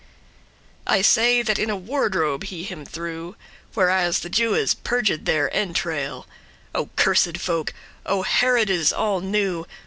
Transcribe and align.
I 0.87 1.03
say 1.03 1.43
that 1.43 1.59
in 1.59 1.69
a 1.69 1.75
wardrobe* 1.75 2.45
he 2.45 2.63
him 2.63 2.85
threw, 2.87 3.33
*privy 3.33 3.37
Where 3.75 3.89
as 3.91 4.21
the 4.21 4.31
Jewes 4.31 4.73
purged 4.73 5.25
their 5.25 5.47
entrail. 5.55 6.25
O 6.73 6.87
cursed 6.95 7.37
folk! 7.37 7.71
O 8.03 8.23
Herodes 8.23 8.91
all 8.91 9.19
new! 9.19 9.67